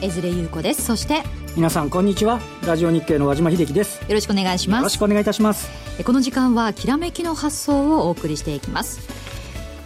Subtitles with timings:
[0.00, 0.84] 江連優子です。
[0.84, 1.22] そして
[1.56, 2.40] 皆さんこんにちは。
[2.66, 4.00] ラジオ日経の和島秀樹です。
[4.02, 4.80] よろしくお願いします。
[4.80, 5.70] よろしくお願いいたします。
[6.04, 9.00] この時間はきらめきの発想をお送りしていきます。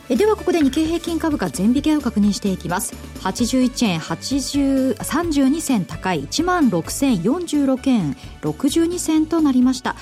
[0.09, 2.95] ではここで日経平均株価全引けを確認していきます。
[3.21, 9.95] 81円80 32銭高い1万6046円62銭となりました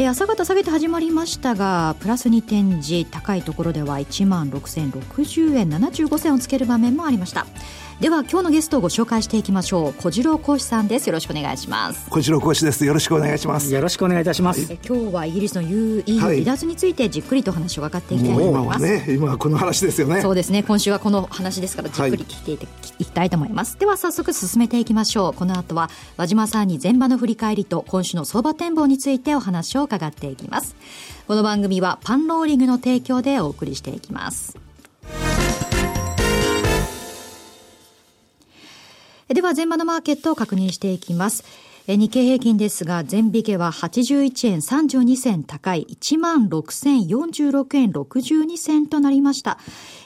[0.00, 7.46] えー、朝方下げて始まりましたがプラスに転じ高いところでは1万6060円75銭をつける場面もありました。
[8.00, 9.92] では今日のゲストをご紹介していきましょう。
[9.92, 11.10] 小次郎講師さんです。
[11.10, 12.08] よろしくお願いします。
[12.08, 12.86] 小次郎講師です。
[12.86, 13.74] よろしくお願いします。
[13.74, 20.22] よろしくお願いいたします、はい、今日はイギリスの UE 離脱についてじっくりと話を伺っていきたいと思います、ね、今はこの話ですよね。
[20.22, 20.62] そうですね。
[20.62, 22.42] 今週はこの話ですからじっくり聞い。
[22.42, 23.78] ていて、はい、いきたいと思います。
[23.78, 25.34] では早速進めていきましょう。
[25.34, 30.76] この後は和島さんに前場の振り返りと今週の相場展望についてお話を伺っていきます
[31.26, 34.56] この番組はパンローリングの提供でお送りしていきます
[39.28, 41.44] では、前場のマーケットを確認していきます。
[41.86, 49.58] 日経平均ですが、全引けは81円32銭高い16,046円62銭となりました。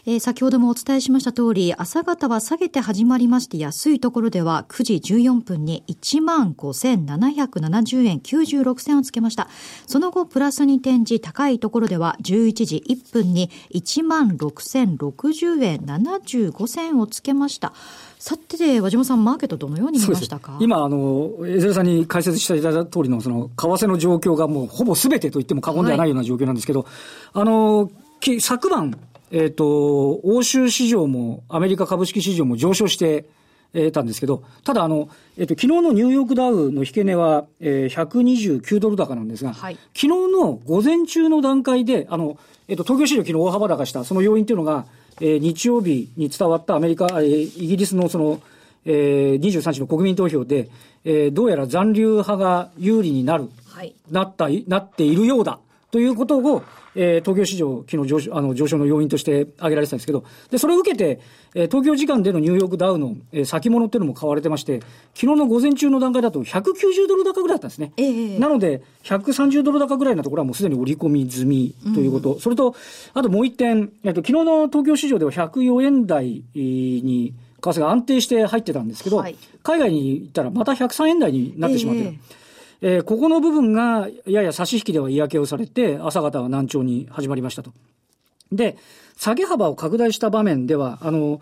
[0.07, 9.49] えー、先ほどもお伝えしました通り、朝方は下げて始まりまして安いところでは9時14分に15,770円96銭をつけました。
[9.87, 17.73] その後、プラスに転じ高いところでは11時1分に16,060円75銭をつけました。
[18.27, 20.57] さて、和島さん、マーケットどのように見ましたか？
[20.59, 26.89] 今、あの、江連さんに解説していただいた通りの、その、為替の状況がもうほぼすべてと言っても過言ではないような状況なんですけど、はい、
[27.35, 27.91] あの、
[28.41, 28.99] 昨晩、
[29.31, 33.27] えっ、ー、と、欧州市場もアメリカ株式市場も上昇して、
[33.75, 42.39] えー、たんですけど、ただあの、えっ、ー、と、昨日のニューヨークダウの引け値は、えー、129ドル高なんですが、はい、昨日の午前中の段階で、あの、
[42.69, 44.87] えっ、ー、と、東京市場昨日大幅高した、その要因というのが、
[45.21, 48.41] えー、日曜日に伝わったアメリカ、えー、イギリスのその、
[48.87, 50.69] えー、23日の国民投票で、
[51.05, 55.59] えー、どうやら残留派が有利になる、はい、なった、なっているようだ
[55.95, 56.65] ということを、
[56.97, 61.21] えー、東京市場、昨日上昇あの上昇の要因として挙げられてたんですけど、で、それを受けて、
[61.55, 64.81] えー、東京時間でのニューヨークダウの、えー、先物っていうのも買われてまして、
[65.15, 67.93] 昨日の午前中の段階だと190ドル高ぐらいだったんですね。
[67.97, 72.33] えー、なので、130ドル高ぐらいのところはもうすでに織り込み済みということ。
[72.33, 72.75] うん、それと、
[73.13, 82.07] あともう一点、えっ、と、昨日の東京市場では104円台に、為替が安定して入ってたんですけど、はい、海外に行ったらまた103円台になってしまってる。
[82.09, 82.44] えー
[82.87, 87.73] えー、ここの部分がやや差し引きでは嫌気をされて、朝方は難聴に始まりましたと。
[88.53, 88.77] で、
[89.17, 91.41] 下げ幅を拡大した場面では、あの、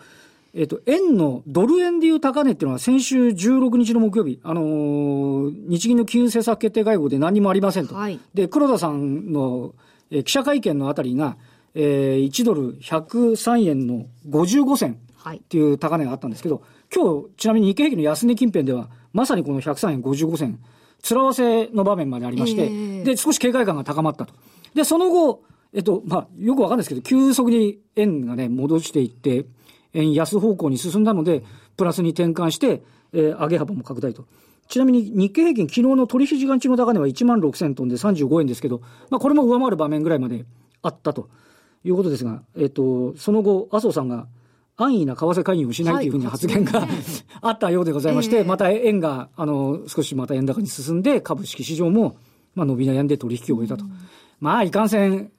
[0.54, 7.97] えっ、ー、と、円のドル円でいう高値っていうのは先週16日の木曜日、あのー、日銀の金融政策決定会合で何もありませんと。
[7.97, 9.74] はい、で、黒田さんの、
[10.12, 11.36] えー、記者会見のあたりが、
[11.74, 16.62] えー、1ドル103円の55銭っていう高値があったんですけど、
[16.94, 20.60] 今日、ちなみに日経平均の安値近辺では、まさにこの103円55銭、
[21.03, 24.35] 面合わせの場面までありまして、えー、で、少し警戒感が高まったと。
[24.75, 25.43] で、その後、
[25.75, 29.47] えっと、まあ、よくわかんないですけど、急速に円がね、戻していって、
[29.95, 31.43] 円安方向に進んだので、
[31.77, 32.83] プラスに転換して、
[33.13, 34.25] えー、上げ幅も拡大と。
[34.69, 38.81] ちなみに日経平均、昨日の取引時間中の高値は1万6000トンで35円ですけど、
[39.11, 40.47] まあ、これも上回る場面ぐらいまで
[40.83, 41.29] あったと
[41.84, 44.27] いうことですが、えっと、その後、麻生さんが、
[44.82, 46.88] 安易な為替介入をしないというふうに発言が、はい、
[47.41, 52.16] あったようでございまして、えー、また円が、あの、少しまた円高に進んで、株式市場も、
[52.54, 53.84] まあ、伸び悩んで取引を終えたと。
[53.84, 53.92] うん、
[54.41, 55.31] まあ、いかんせん、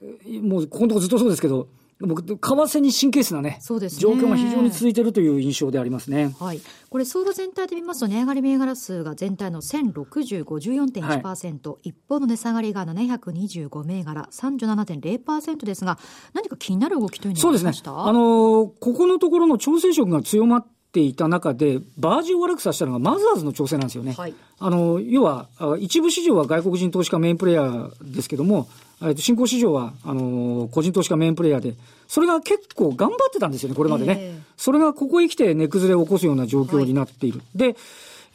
[0.42, 1.68] もう、ここのとこずっとそうですけど、
[2.00, 6.34] 僕、為替に神経質なね、そうですね状況が非常に続いているという印象でありますね。
[6.38, 6.60] はい。
[6.90, 15.98] これ、相場全体で見ますと、値上がり銘柄数が全体の1060、54.1%、はい、一方の値下がりが725銘柄、37.0%ですが、
[16.32, 18.10] 何か気になる動きというのはありましたそうですね。
[18.10, 24.14] あのー、ここのところの調整色が強まっていた中で、バージを悪くさせたのがマザーズの調整なんですよね。
[24.14, 25.48] はい、あの、要は、
[25.78, 28.68] 一部市場は外国人投資家メインプレイヤーですけども、
[29.16, 31.74] 新興市場は、あの、個人投資家メインプレイヤーで、
[32.06, 34.16] それが結構頑張ってたんですよね、これまでね。
[34.18, 37.38] えー、それがここへ来て値崩れを起こすような状況になっている。
[37.38, 37.76] はい、で、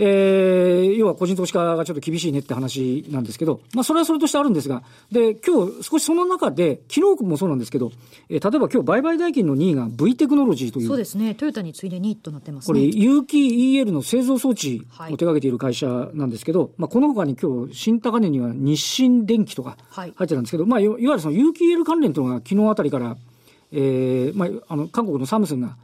[0.02, 4.82] えー、要は個人投資家がちょっと厳しいねって話なんですけど、まあそれはそれとしてあるんですが、
[5.12, 7.92] で、今日少しその中で、昨日もそうなんですけど、
[8.30, 10.88] えー、例えば今日売買代金の2位が V テクノロジーという。
[10.88, 11.36] そうですね。
[11.36, 23.18] トヨタに次いで2位となってます、ね、これ、有機 EL の製造装置を手掛けている会社なんですけど、はい、まあこの他に今日新高値には日清電機とか入ってたんですけど、はい、まあいわゆるその有機 EL 関連というのが昨日あたりから、
[23.74, 25.76] えー、まああの韓国のサムスンが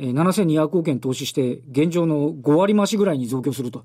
[0.00, 3.84] 7200億円投資して、現状の5割増しぐらいに増強すると。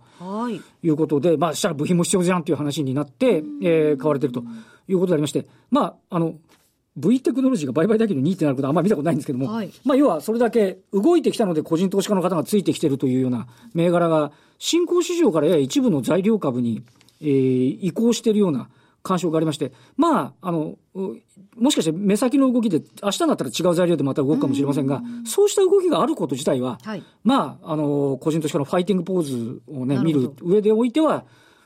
[0.49, 0.89] い。
[0.89, 4.43] うことで、まあ、したら部品も必要じゃんという話になって、えー、買われてると。
[4.87, 6.35] いうことでありまして、まあ、あの、
[6.97, 16.83] V テクノロジーが売買代金の2ってなることはあんまり見たことないんですけども、はい、まあ要はそれだけ動いてきたので個人投資家の方がついてきてるというような銘柄が、新興市場からや一部の材料株に、
[17.21, 18.69] えー、移行しているような
[19.05, 20.77] 干渉がありまして、まあ、あの、
[21.55, 31.25] もしかして目先の動きで、明日になったら違う材料でまた動くかもしれませんが、うそうした動きがあること自体は、はい、まあ、あの、個人投資家のファイティングポーズをね、見る上でおいては、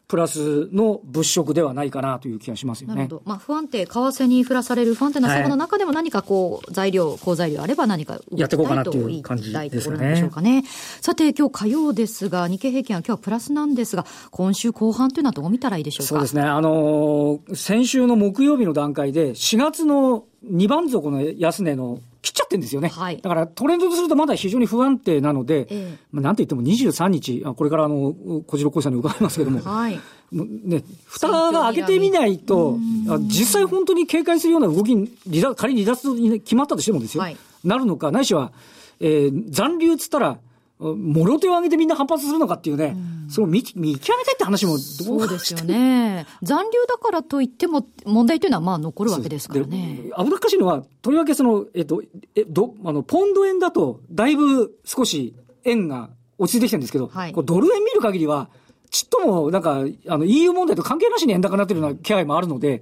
[0.10, 2.96] プラスの物色ではないかなという気がしますよね。
[2.96, 3.22] なるほど。
[3.26, 10.10] まあ、不安定、為替に振らされる不安定な相場の中でも何かこう、材料、好材料あれば何かやっていこうかなという感じですかね。
[10.10, 10.64] でしょうかね。
[11.00, 16.08] さて、今日火曜ですが、日経平均は今日はプラスなんですが、今週後半というのはどう見たらいいでしょうか？
[16.08, 16.42] そうですね。
[16.42, 22.00] あのー、先週の木曜日の段階で、4月の2番底の安値の
[22.30, 22.90] 切っちゃってるんですよね。
[22.90, 28.14] はい、だからトレンドとするとまだ非常に不安定なので、ええ、まあ、なんといっても23日、これからあの、
[28.46, 30.00] 小次郎小さんに伺いますけれども、はい、
[30.32, 32.78] ね、蓋が開けてみないと、
[33.22, 35.10] 実際本当に警戒するような動きに、
[35.56, 38.52] 仮に離脱に決まったとしてもですよ、はい、なるのか、ないしは、
[39.00, 40.38] えー、残留っつったら、
[40.80, 46.26] もろ手を挙げてみんな反発するのかっていうね、うん、その見見極めたいって話もどうそうですよね。
[46.42, 50.10] 残留だからといっても、問題というのはまあ残るわけですからね。
[50.18, 52.02] 危なっかしいのは、とりわけその、えっと、
[52.34, 55.36] え、ど、あの、ポンド円だと、だいぶ少し
[55.66, 58.50] 円が落ち着いてきてるんですけど、はい、こドル円見る限りは、
[58.90, 62.82] ちっとも、なんか、あの、EU 問題と関係なしに円高になってるような気配もあるので、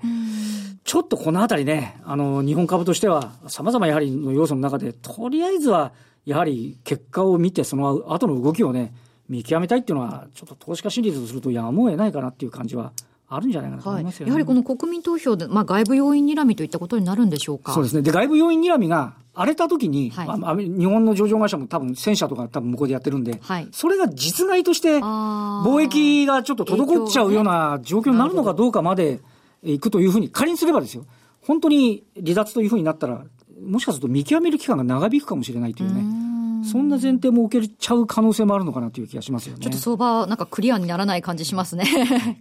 [0.84, 5.92] ちょっとこのあたりね、あの、日本株としては、様々やはりの要素の中で、とりあえずは、
[6.27, 8.94] やはり結果を見て、その後の動きをね、
[9.29, 12.91] 見極めたいっていうのは、ちょっと投資家心理とするとやむを得ないかなっていう感じは
[13.29, 17.71] あるんじゃないかなと思いますよ、ねはい、やはりこの国民投票で、まあ、外部要因睨みといったことになるんでしょうか？
[17.71, 18.01] そうですね。
[18.01, 29.21] で、外部要因睨みが荒れた時に、はい、まあ、日本の上場会社も多分1000社とか多分向こうでやってるんで、はい、それが実害として貿易がちょっと滞っちゃうような状況になるのかどうかまで
[29.63, 31.06] いくというふうに仮にすればですよ。
[31.41, 33.24] 本当に離脱というふうになったら、
[33.62, 36.01] もしかすると見極める期間が長引くかもしれないというね。
[36.01, 36.27] う
[36.65, 39.62] そんな前提も受けちゃう可能性もあるのかなという気がしますよね。
[39.62, 41.86] ちょっと相場、なんかクリアにならない感じしますね。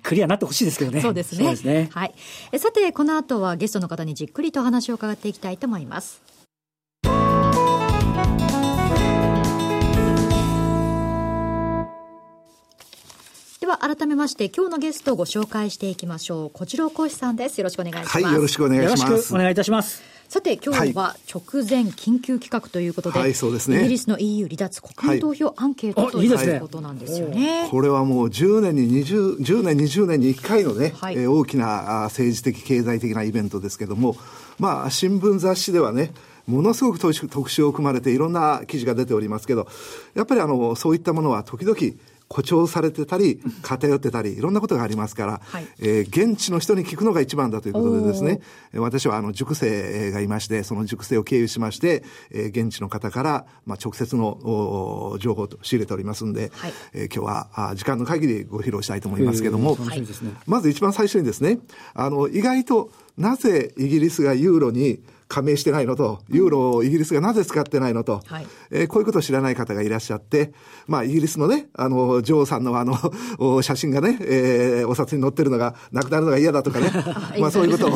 [0.02, 1.00] クリアになってほしいですけどね。
[1.00, 1.38] そうですね。
[1.38, 1.90] そうですね。
[1.92, 2.14] はい。
[2.52, 6.22] えさて、この後はゲストの方にじっくりと話を伺っていきたいと思います。
[13.60, 27.68] では改めまして今日のゲストをご紹介していきましょう小次郎講師さんですよろしくお願いしますはいよろしくお願いしますよろしくお願いいたしますさて今日は直前緊急企画ということで、はい、そうですね、イギリスの EU 離脱国民投票アンケート、はい、ということなんですよね。
[27.70, 34.16] これはもう10年に20、10年、20年に1回のね、はい、えー、大きな政治的、経済的なイベントですけども、
[34.58, 36.12] まあ、新聞雑誌ではね、
[36.46, 39.68] ものすごく特集を組まれていろんな記事が出ておりますけど、
[40.14, 41.76] やっぱりあの、そういったものは時々、
[42.28, 48.40] 誇張されてたり、偏ってたり、いろんなことがありますから、はい、えー、現地の人に聞くのが一番だということでですね、
[48.74, 52.02] 私はあの、塾生がいまして、その塾生を経由しまして、
[52.32, 59.86] えー、現地の方から、まあ、直接の情報を仕入れておりますんで、はい、えー、今日はあ時間の限りご披露したいと思いますけども、ね、
[60.46, 61.58] まず一番最初にですね、
[61.94, 70.52] あの、意外となぜイギリスがユーロに加盟してないのと、ユーロをイギリスがなぜ使ってないのと、はい、えー、こういうことを知らない方がいらっしゃって、
[70.86, 76.90] まあ、イギリスのね、あの、女王さんのあの、写真がね、えー、お札に載ってるのがなくなるのが嫌だとかね、
[77.40, 77.88] まあ、そういうこと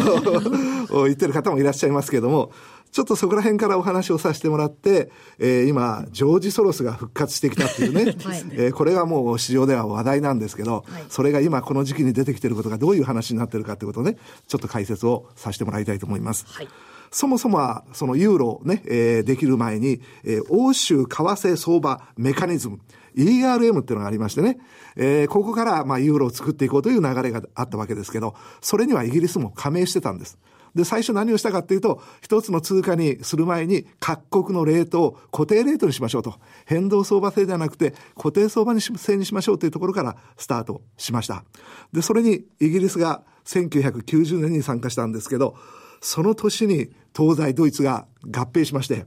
[1.03, 2.51] を言ってる方もいらっしゃいますけれども、
[2.93, 14.17] ちょっとそこら辺からお話をさせてもらって、えー、今、ジョージ・ソロスが復活してきたっていうね、 はい、えー、これがもう市場では話題なんですけど、はい、それが今この時期に出てきてることがどういう話になってるかってことをね、
[14.49, 16.45] ちょっと解説をさせてもらいたいと思います。
[16.49, 16.69] はい。
[17.13, 22.79] そもそもは、そのユーロね、えー、できる前に、えー、欧州為替相場メカニズム、
[23.17, 24.59] ERM っていうのがありましてね、
[24.97, 30.39] えー、ここから、まあ、ユーロを作っていこうという流れがあったわけですけど、それにはイギリスも加盟してたんです。
[30.75, 36.35] で、最初何をしたかっていうと、一つの通貨にする前に各国のレートを固定レートにしましょうと。
[36.67, 41.45] 変動相場制ではなくて固定相場制にしましょうというところからスタートしました。
[41.93, 45.57] で、それにイギリスが1990年に参加したんですけど、
[46.01, 49.07] その年に東西ドイツが合併しまして、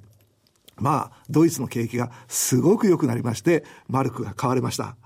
[0.75, 4.97] まあ、ドイツの景気がすごく良くなりまして、マルクが買われました。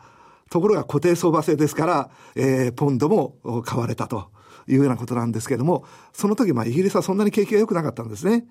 [0.49, 3.35] ところが固定相場制ですから、えー、ポンドも
[3.65, 4.29] 買われたと
[4.67, 8.45] いうようなことなんですけれども、その時、まあ、イギリスはそんなに景気が良くなかったんですね。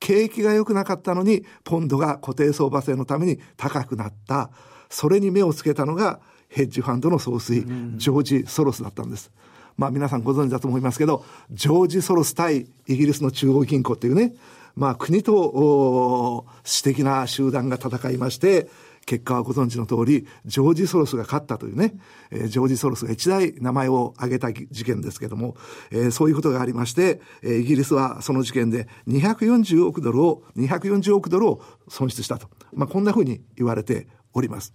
[0.00, 4.50] 景気が良くなかったのに、ポンドが固定相場制のために高くなった。
[4.88, 7.64] それに目をつけたのが、ヘッジファンドの総帥、
[7.96, 9.30] ジョージ・ソロスだったんです。
[9.76, 14.34] まあ皆さんご存知だと思いますけど、ジョージ・ソロス対イギリスの中央銀行っていうね、
[14.74, 18.68] まあ国と私的な集団が戦いまして、
[19.08, 21.94] 結果はご存知の通り、ジョージ・ソロスが勝ったというね、
[22.30, 25.56] えー、ジョージ・ソロスが一大名前を挙げた事件ですけども、
[25.90, 32.50] えー、そういうことがありまして、えー、イギリスはその事件で240億ドルを、240億ドルを損失したと。
[32.74, 34.74] まあ、こんなふうに言われております。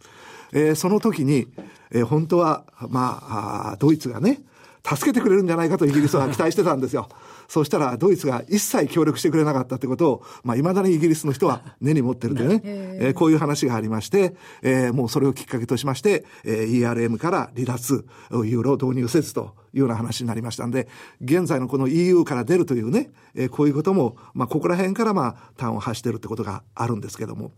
[0.51, 1.47] えー、その時に、
[1.91, 4.41] えー、本当は、まあ、あドイツがね、
[4.85, 7.07] 助けてくれるんじゃないかとイギリスは期待してたんですよ。
[7.47, 20.89] そうしたらドイツが一切協力してくれなかったってことを、まあ、未だにイギリスの人は根に持ってるんでね、えー、こういう話がありまして、えー、もうそれをきっかけとしまして、えー、ERM から離脱、ユーロ導入せずというような話になりましたんで、
[21.21, 27.51] 現在のこの EU から出るというね、えー、こういうことも、まあ、ここら辺からまあ、端を発してるってことがあるんですけども、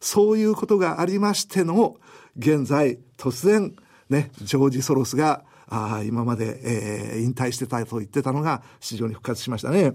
[0.00, 1.96] そういうことがありましての、
[2.38, 3.74] 現在、突然、
[4.08, 9.94] ね、ジョージ・ソロスがあ今まで、えー、引退してたと言ってたのが市場に復活しましたね。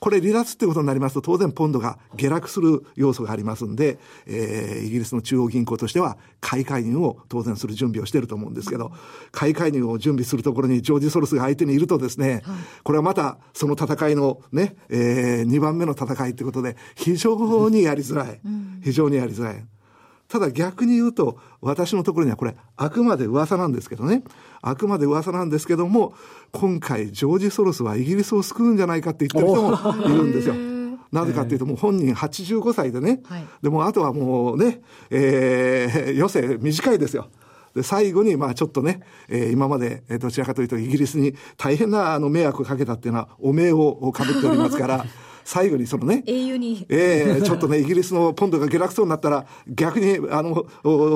[0.00, 8.92] これ離脱ってことになりますと当然ポンドが下落する要素がありますんで、えー、イギリスの中央銀行としては買い介入を当然する準備をしていると思うんですけど、
[9.32, 12.42] 買い介入を準備するところにジョージ・ソロスが相手にいるとですね、
[12.84, 18.40] これはまたその戦いのね、えー、2番目の戦いってことで非常にやりづらい。
[18.84, 19.64] 非常にやりづらい。
[20.28, 24.22] ただ逆に言うと、私のところにはこれ、あくまで噂なんですけどね。
[24.60, 26.12] あくまで噂なんですけども、
[26.52, 30.54] 今回、ジョージ・ソロスはイギリスを救うんじゃないかって言ってる人もいるんですよ。
[31.12, 37.28] なぜかっていうと、もう本人85歳でね、はい、でもあとはもうね、えー、余生短いですよ。
[37.74, 45.06] で、最後に、まあちょっとね、えー、今まで、えどちらかというとイギリスに大変なあの迷惑をかけたっていうのは、お名をかぶっておりますから、
[45.48, 46.84] 最後にそのね、英雄に。
[46.90, 50.66] ええー、ちょっとね、 イギリスのポンドが下落そうになったら、逆に、あの、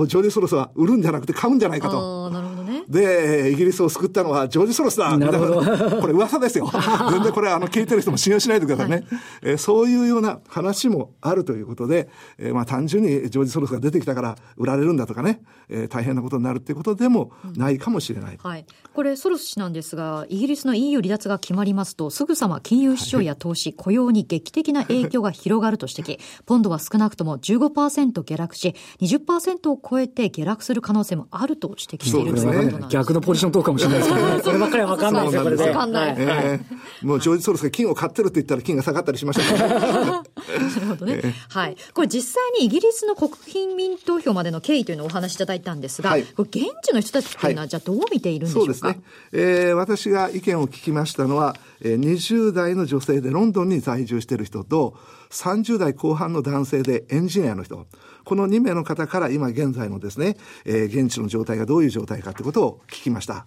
[0.06, 2.30] ジョージ・ソロスは売るんじゃなくて買うんじゃないかと。
[2.30, 2.84] なるほどね。
[2.88, 5.16] で、イギリスを救ったのはジョージ・ソロスだ。
[5.16, 5.62] なるほど。
[6.00, 6.70] これ噂ですよ。
[7.10, 8.96] 全然これ、あの、聞いてる人も信用しないでくださいね。
[8.96, 9.06] はい、
[9.42, 18.38] えー、そういうような話もあるということで、えー、まあ単純にジョージ・ソロスが出てきたから売られるんだとかね、えー、大変なことになるっていうことでもないかもしれない。
[18.42, 18.64] うん、はい。
[18.94, 26.18] これ、ソロス氏なんですが、イギリスの EU 離脱が決まりますと、すぐさま金融市場や投資、はい、雇用に劇的な影影響が広がると指摘。
[26.46, 34.40] ポンドは少なくとも15%下落し、20%を超えて下落する可能性もあると指摘しているということなんです、ね、逆のポジション取るかもしれないですけどね。
[34.44, 35.64] そればっかりは分かんないですよ、これで。
[35.64, 36.14] 分かんない。
[36.18, 39.58] えー、もうジョージ・ソロスが金を買ってるって言ったら金が下がったりしましたね。
[39.58, 41.34] なるほどね。
[41.48, 41.76] はい。
[41.94, 43.32] これ実際にイギリスの国
[43.74, 49.02] 民投票までの経緯というのをお話しいただいたんですが、はい、これ現地の人たちっていうのは、じゃあどう見ているんでしょうか、そうですね。
[49.32, 54.94] えー、私が意見を聞きましたのは、えー、20代の女性でロンドンに在住している人と、
[55.32, 57.86] 30代後半の男性でエンジニアの人、
[58.24, 63.46] この2名の方から今現在のですね、えー、現地の状態がどういう状態かということを聞きました。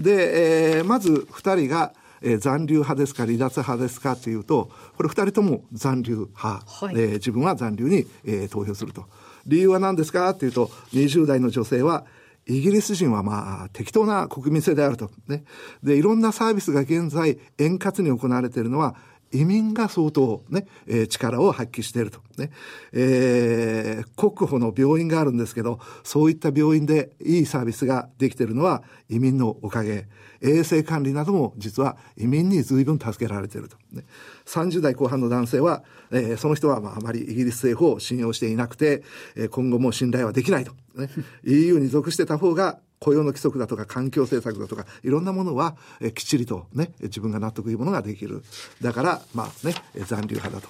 [0.00, 1.92] で、えー、まず2人が、
[2.22, 9.04] えー、残留派ですか離脱派ですかというと、これ2人とも残留派、はい、えー、自分は残留に、えー、投票すると。
[9.46, 10.30] 理由は何ですか？
[10.30, 12.04] っていうと、20代の女性は、
[12.48, 15.10] イギリス人はまあ適当な国民性であると。
[15.26, 15.44] ね。
[15.82, 18.94] で、いろんなサービスが現在円滑に行われているのは
[19.32, 22.20] 移民が相当ね、えー、力を発揮していると。
[22.38, 22.50] ね。
[22.92, 30.08] えー、国保の病院があるんですけど、そういった病院でいいサービスができているのは移民のおかげ。
[30.42, 33.76] 衛生管理なども実は移民に随分助けられていると。
[33.92, 34.04] ね、
[34.44, 39.02] 30代後半の男性は、えー、その人はまああまりイギリス政府を信用していなくて、
[39.34, 40.72] えー、今後も信頼はできないと。
[40.94, 41.08] ね、
[41.44, 48.42] EU に属してた方が雇用の規則だとか環境政策だとかいろんなものは、えー、きっちりとね自分が納得いくものができる。
[48.80, 49.74] だからまあね
[50.06, 50.68] 残留派だと。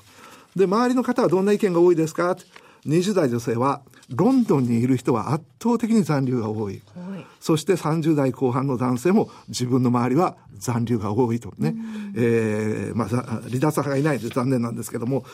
[0.57, 2.37] で周りの方はどんな意見が多いですか
[2.87, 6.81] ？20代女性はロンドンにいる人は圧倒的に残留が多い。
[7.41, 11.75] そして30代後半の男性も自分の周りは残留が多いとね。
[12.17, 15.25] えー、まあ、離脱派がいないんで残念なんですけども、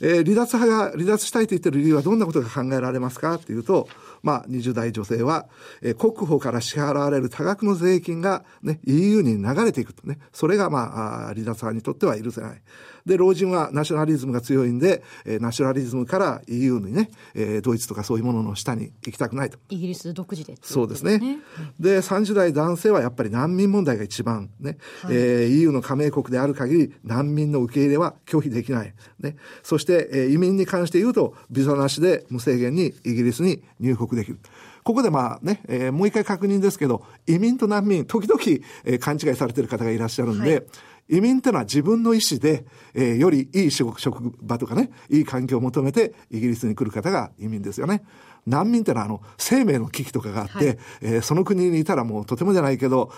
[0.00, 3.34] えー、離脱派が離脱したいと言ってる理由はどんなことが考えられますか？
[3.34, 3.88] っていうと、
[4.22, 5.48] まあ、20代女性は、
[5.82, 10.18] えー、国保から支払われる多額の税金がね、EU に流れていくとね。
[10.32, 12.62] それがまあ、離脱派にとっては許せない。
[13.06, 19.58] で、老人はナショナリズムが強いんで、えー、ナショナリズムから EU にね、えー、ドイツとかそういうものの下に行きたくないと。
[19.68, 21.40] イギリス独自で、ね、そうですね。
[21.78, 28.94] で、30代男性はやっぱり難民問題が一番ね、はい、えー、EU の加盟国である限り難民の受け入れは拒否できない。
[29.18, 29.36] ね。
[29.62, 34.38] そして、えー、移民に関して言うと、ビザなしで無制限にイギリスに入国できる。
[34.82, 38.40] ここでまあね、えー、もう一回確認ですけど、移民と難民、時々、
[38.84, 40.64] えー、勘違いされている方がいらっしゃるんで、はい
[41.10, 42.64] 移民ってのは自分の意思で、
[42.94, 43.98] えー、よりいい職
[44.40, 48.04] 場とかね、いい環境を求めてイギリスに来る方が移民ですよね。
[48.46, 53.12] 難民ってのはあの生命の危機とかがあって、はい、えー、その国にいたらもうとてもじゃないけど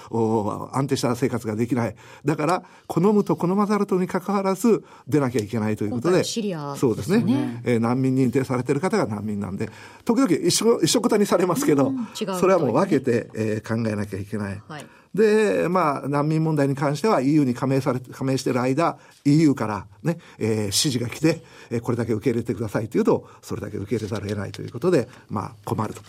[0.72, 1.96] 安定した生活ができない。
[2.24, 9.70] だから好むと好まざるとにかかわらず出なきゃいけないということでシリア、ね、そうですね、えー、難民認定されてる方が難民なんで
[10.04, 14.62] 時々一緒一緒くたにされますけど、うん、それはもう分けて、えー、考えなきゃいけない。
[14.68, 26.00] はいで、まあ、難民問題に関しては EU に加盟され、加盟している間、EU からね、えー、指示が来て、えー、これだけ受け入れてくださいというと、それだけ受け入れざるを得ないということで、まあ、困ると。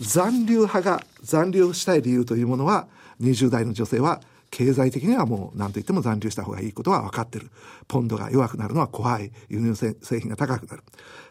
[0.00, 2.86] 残留派が残留したい理由というものは、
[3.20, 4.20] 20代の女性は
[4.52, 7.50] 経済的にはもう何と言っても残留した方がいいことは分かってる。
[7.88, 9.32] ポンドが弱くなるのは怖い。
[9.48, 10.82] 輸入製品が高くなる。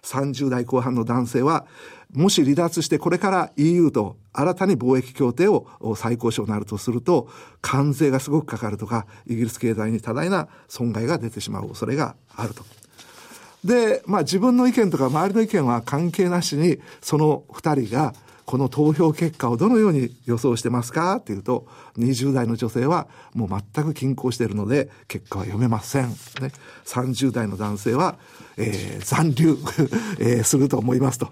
[0.02, 1.66] 30代後半の男性は、
[2.14, 5.66] もし離脱してこれから EU と新たに貿易協定を
[5.96, 7.30] 再交渉になるとすると、
[7.62, 12.64] 関税がすごくかかるとか、イギリス経済に多大な損害が出てしまう恐れがあると。
[13.64, 18.14] で、まあ自分の意見とか周りの意見は関係なしに、その二人が
[18.46, 21.16] この投票結果をどのように予想してますか？
[21.18, 26.10] っていうと、20代の女性はもう全く均衡しているので、結果は読めません。
[26.10, 26.16] ね、
[26.86, 28.18] 30代の男性は、
[28.58, 29.58] えー、残留
[30.20, 31.30] えー、すると思いますと。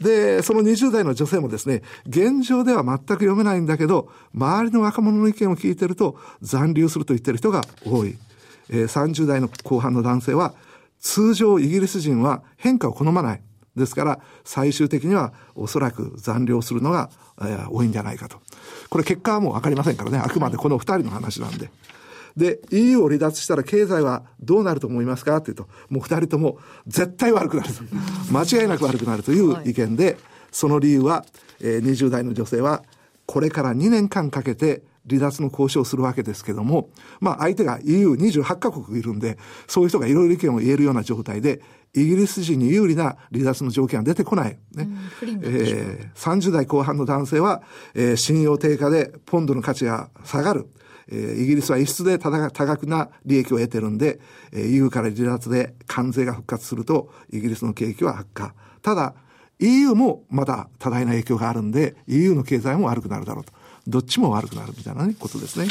[0.00, 8.16] で、その20代の女性もですね、現状では全く読めないんだけど、周りの若者の意見を聞いてると、残留すると言ってる人が多い。
[8.68, 10.54] えー、30代の後半の男性は、
[11.00, 13.40] 通常イギリス人は変化を好まない。
[13.74, 17.10] ですから、最終的にはおそらく残留するのが、
[17.40, 18.38] えー、多いんじゃないかと。
[18.90, 20.18] これ結果はもうわかりませんからね。
[20.18, 21.70] あくまでこの二人の話なんで。
[22.36, 27.82] で、EU を離脱したら経済はどうなると思いますかっていうと、もう二人とも絶対悪くなると。
[28.30, 30.18] 間違いなく悪くなるという意見で、
[30.52, 31.24] その理由は、
[31.60, 32.82] えー、20代の女性は、
[33.24, 36.90] これから2年間かけて離脱の交渉をするわけですけども、
[37.20, 41.62] まあ相手が EU28 カ国いるんで、そういう人がいろいろ意見を言えるような状態で、
[41.94, 44.58] イギリス人に有利な離脱の条件は出てこない。
[44.74, 44.88] ね。
[45.42, 47.62] えー、30代後半の男性は、
[47.94, 50.68] えー、信用低下でポンドの価値が下がる。
[51.08, 54.18] えー、イギリスは輸出で多額な利益を得てるんで、
[54.52, 58.54] えー、EU から離脱で関税が復活すると、イギリスの景気は悪化。
[58.82, 59.14] ただ、
[59.58, 63.52] EU もまだ多大な影響があるんで、EU の経済も悪くなるだろうと。
[63.86, 65.68] どっちも悪くなるみたいな、ね、ことですね。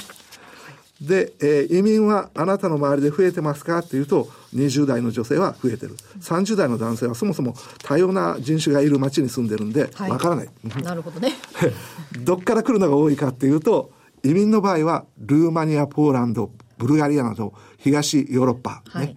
[1.01, 5.95] で、えー、移民はあなたの周りで増えてますかっていうと、20代の女性は増えてる。
[6.21, 10.49] 30代の男性はそもそも多様な人種がいる町に住んでるんで、わからない。
[10.81, 11.33] なるほどね。
[12.23, 13.91] どっから来るのが多いかっていうと、
[14.25, 18.91] 移民の場合は、ルーマニア、ポーランド、ブルガリアなど、東ヨーロッパ、ね。
[18.91, 19.15] はい、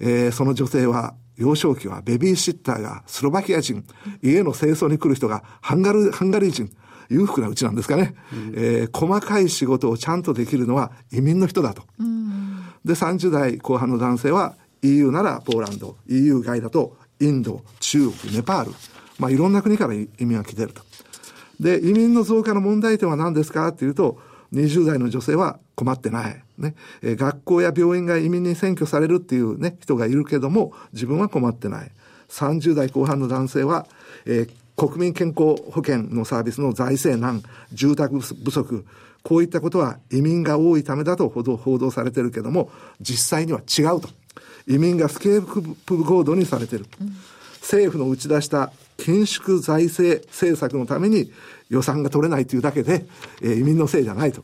[0.00, 3.84] えー、その女性は、幼少期はベビーシッターがスロバキア人、
[4.22, 6.68] 家の清掃に来る人がハンガル、ハンガリー人、
[7.08, 11.84] 裕福なうちなんですかね、うん、えー、細かい仕事をちゃんとできるのは移民の人だと。
[12.00, 18.72] うん、で、30代後半の男性は EU ならポーランド、EU 外だとインド、中国、ネパール、
[19.20, 20.82] まあいろんな国から移民が来てると。
[21.60, 24.20] で、移民の増加の問題点は何ですかっていうと、
[24.52, 26.42] 20代の女性は困ってない。
[26.58, 26.74] ね。
[27.02, 31.90] えー、学校や病院が移民に占拠されるっていうね、人がいるけども、自分は困ってない。
[32.30, 33.86] 30代後半の男性は、
[34.26, 38.84] えー、国民健康保険のサービスの財政難、住宅不足、
[39.22, 44.08] こういったことは移民が多いためだと報道報道されてるけども、実際には違うと。
[44.66, 46.86] 移民がスケープゴードにされてる。
[47.00, 47.16] うん、
[47.60, 51.32] 政府の打ち出した緊縮財政政策のために
[51.70, 53.06] 予算が取れないというだけで、
[53.40, 54.42] えー、移民のせいじゃないと。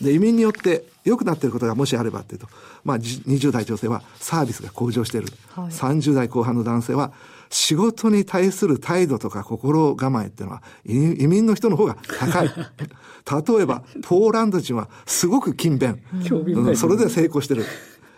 [0.00, 2.48] で、移民によって良くなっていることがもしあればっていうと、
[2.84, 5.28] まあ、20代女性はサービスが向上している。
[5.54, 7.12] はい、30代後半の男性は、
[7.50, 12.48] 仕事に対する態度とか心構えっていうのは移民の人の方が高い。
[12.48, 16.00] 例えば、ポーランド人はすごく勤勉。
[16.14, 17.64] うん、それで成功してる。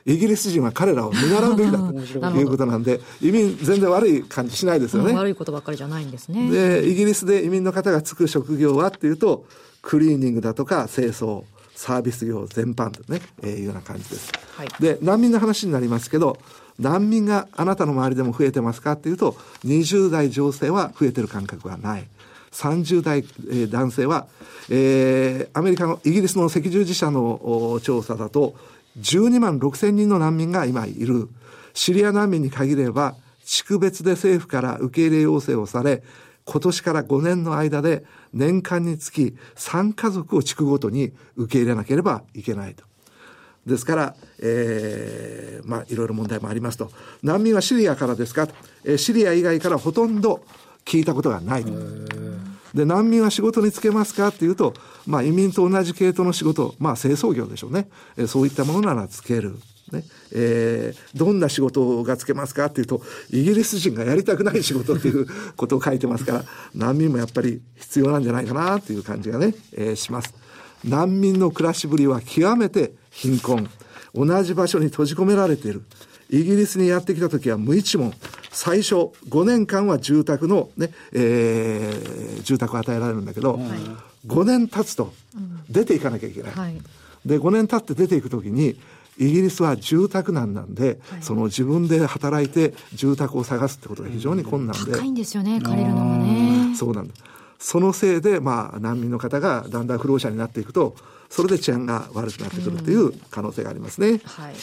[0.05, 1.93] イギリス人は彼らを見習うべきだと
[2.39, 5.13] いうことなんで、移民全然悪い感じしないですよね。
[5.15, 6.51] 悪いことばっかりじゃないんですね。
[6.51, 9.45] で、イギリスで移民の方がつく職業はっていうと、
[9.83, 14.33] クリーニングだとか清掃、サービス業全般とね、えー、いうような感じです。
[14.57, 16.39] はい、で、難民の話になりますけど、
[16.79, 22.07] 難民があなたの周りでも増えてますかっていうと、20代女性は増えてる感覚はない。
[22.53, 24.27] 30代、えー、男性は、
[24.69, 28.55] えー、アメリカの、イギリスの赤十字社の調査だと、
[28.99, 31.29] 12万6千人の難民が今いる。
[31.75, 36.03] シリア難民に限れば、地区別で政府から受け入れ要請をされ、
[36.45, 42.85] 今年から5年の間で年間につき3家族を地区ごとに受け入れなければいけないと。
[43.67, 46.91] ですから、えー、まあ、いろいろ問題もありますと。
[47.23, 48.49] 難民はシリアからですか、
[48.85, 50.45] えー、シリア以外からほとんど
[50.85, 51.71] 聞いたことがないと。
[52.75, 54.75] で、難民は仕事に就けますかっていうと、
[55.07, 57.89] まあ移民と同じ系統の仕事、まあ清掃業でしょうね。
[58.17, 59.57] えそういったものならつける。
[59.93, 70.35] ねえー、どんな仕事がつけますかっていうと、イギリス人がやりたくない仕事っていうことを書いてますから、難民もやっぱり必要なんじゃないかなっていう感じがね、えー、します。
[70.85, 73.69] 難民の暮らしぶりは極めて貧困。
[74.15, 75.83] 同じ場所に閉じ込められている。
[76.31, 78.13] イギリスにやってきた時は無一文。
[78.53, 78.95] 最初、
[79.29, 83.63] 5年間は住宅のね、えー、住宅を与えられるんだけど、はい、
[84.27, 85.13] 5年経つと
[85.69, 86.53] 出ていかなきゃいけない。
[86.53, 86.79] はい、
[87.25, 88.79] で、5年経って出ていく時に、
[89.19, 94.93] イギリスは住宅難なんで、はい、その自分で働いて住宅を探すってことが非常に困難で。
[94.93, 96.75] 高いんですよね、借りるのもね。
[96.77, 97.15] そうなんだ。
[97.59, 100.97] そのせいで、まあ、難民の方がだんだん不老者になっていくと、
[101.31, 104.21] それで治安が悪くなってくるという可能性がありますね。
[104.25, 104.55] はい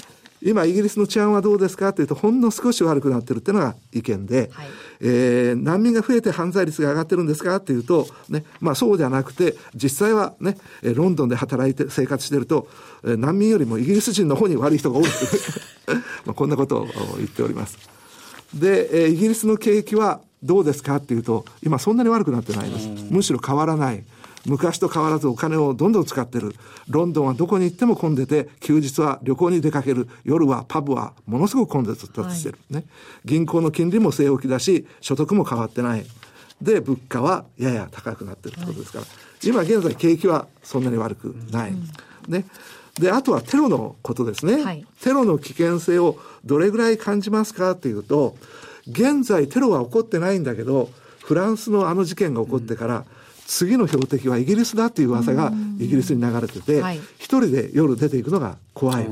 [0.42, 4.68] 今イギリスの治安はどうですかというとほんの少し悪くなってるっていうのが意見で、はい、
[5.02, 12.68] えー、難民が増えて犯罪率が上がってるんですかっていうと、ね、まあそうじゃなくて、実際はね、ロンドンで働いて生活してると、
[13.04, 15.06] 難民よりもイギリス人の方に悪い人が多い
[16.26, 17.78] まあこんなことを言っております。
[18.54, 22.88] で、えー、イギリスの景気はどうですかっていうと、今そんなに悪くなってないです。
[23.10, 24.04] むしろ変わらない。
[24.46, 26.56] 昔と変わらずお金をどんどん使ってる。
[26.88, 30.08] ロンドンはどこに行っても混んでて、休日は旅行に出かける。
[30.24, 32.58] 夜はパブはものすごく混雑してる。
[32.70, 32.86] ね。
[33.26, 36.06] 銀行の金利も据え置きだし、所得も変わってない。
[36.62, 39.06] で、物価はやや高くなってるってことですから。
[39.06, 39.10] は
[39.42, 41.72] い、今現在景気はそんなに悪くない。
[41.72, 42.46] うん、ね。
[42.98, 44.64] で、あとはテロのことですね。
[44.64, 48.36] はい、テロの危険性をどれぐらい感じますかっていうと、
[48.88, 50.90] 現在テロは起こってないんだけど、
[51.24, 53.04] フランスのあの事件が起こってから、うん
[53.50, 56.82] 次の標的はイギリスだっていう噂がイギリスに流れてて、
[57.18, 59.10] 一人で夜出ていくのが怖い。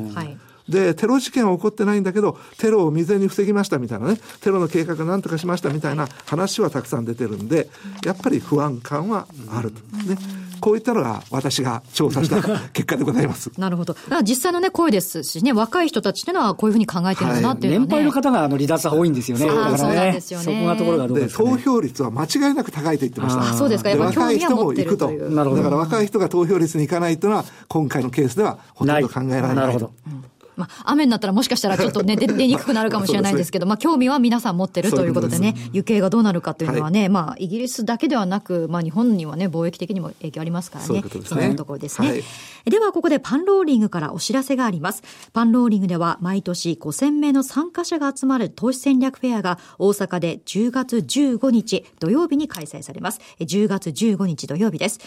[0.70, 7.68] で、テロ事件は起こってないんだけど、テロを未然に防ぎましたみたいなね、テロの計画なんとかしましたみたいな話はたくさん出てるんで、
[8.06, 9.80] やっぱり不安感はあると。
[10.08, 10.18] ね。
[10.60, 13.52] こういったのが私が調査した結果でございます。
[13.58, 13.96] なるほど。
[14.24, 19.46] 実際のね、声ですしね、若い人たちっていうのはこういうふうに考えてるんだなっていう、ねはい、年配の方があの離脱が多いんですよね。
[19.48, 20.22] そうだからね。
[20.22, 23.42] そそこがところがどうですか、ね、投票率は間違いなく高いと言ってました。
[23.42, 23.90] あそうですか。
[23.90, 25.10] やっぱ若い人も行くと。
[25.10, 25.64] なるほど。
[25.64, 29.56] だから若い人が投票率に行かないというのは、今回のケースではほとんど考えられない。
[29.56, 29.92] なるほど。
[30.08, 30.24] うん
[30.58, 42.10] まあ、雨になったらもしかしたらちょっとね、出 出にくくなるかもしれないですけど、まあ、興味は皆さん持ってるということでね、行方がどうなるかというのはね、はい、まあ、イギリスだけではなく、まあ、日本にはね、貿易的にも影響ありますからね、気になるところですね。
[42.10, 42.24] はい、
[42.70, 45.02] では、ここでパンローリングからお知らせがあります。
[45.32, 53.22] パンローリングでは、毎年5000名の参加者が集まる投資戦略フェアが、大阪で10月15日土曜日に開催されます。
[53.40, 55.00] 10月15日土曜日です。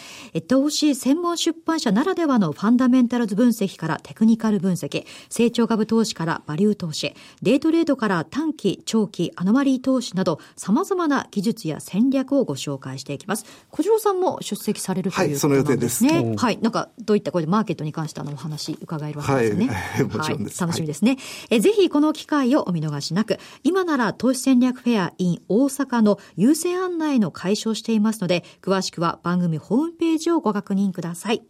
[0.47, 13.45] 投資専門出版社ならではのファンダメンタルズ分析からテクニカル分析、成長株投資からバリュー投資、デイトレードから短期、長期、アノマリー投資など、様々な技術や戦略をご紹介していきます。
[13.69, 15.47] 小次郎さんも出席されるということ
[15.77, 16.09] ですね。
[16.09, 16.43] はい、その予定です。
[16.43, 16.59] はい。
[16.59, 19.67] なんか、どういったこれでマーケットに関してのお話伺えるわけですね。
[19.69, 20.63] はい、もちろんです。
[20.63, 21.17] はい、楽しみですね。
[21.49, 31.43] えぜひこの機会をお見逃しなく、今なら投資戦略フェア in 大阪の優先案内の解消していますので、詳しくは番組ホームページをご確認ください。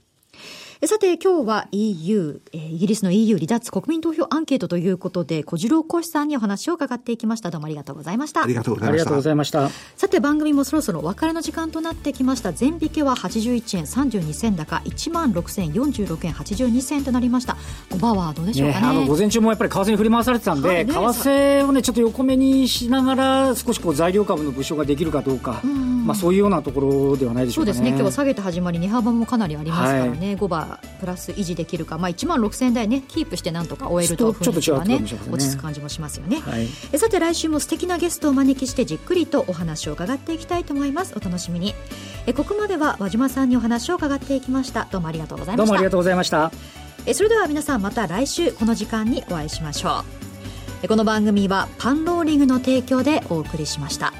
[0.84, 7.52] さて、今日は EU、えイギリスの EU 離脱国民投票アンケートということで、小次郎コシさんにお話を伺っていきました。
[7.52, 8.42] どうもありがとうございました。
[8.42, 9.70] ありがとうございました。
[9.96, 12.52] さて、番組もそろそろお別れの時間となってきました。
[12.52, 17.58] 全引けは81円32銭高、1万6046円82銭となりました。
[17.94, 18.82] おばはどうでしょうかね。
[18.82, 27.90] ねあの午前中もやっぱり為替に振り回されてたんで、はいね、為替をね、ちょっと横目にしながら、少しこう材料株の物証ができるかどうか、うまあそういうようなところではないでしょうか、ね、そうですね。
[27.90, 41.14] 今日は下げて始まり、値幅もかなりありますからね、はい、5番プラス維持持できるか、まあ、1万6000円台ねキープしてなんとか終えると雰囲気はね落ち着く感じもしますよね、はい、えさて来週も素敵なゲストをお招きしてじっくりとお話を伺っていきたいと思います。
[41.16, 41.76] お楽しみに。
[42.26, 44.88] えここまでは和島さんにお話を伺っていきました。
[44.92, 45.58] どうもありがとうございました。
[45.58, 46.52] どうもありがとうございました。
[47.06, 50.04] えそれでは皆さんまた来週この時間にお会いしましょ
[50.84, 50.88] う。
[50.88, 54.14] この番組はパンローリングの提供でお送りしました。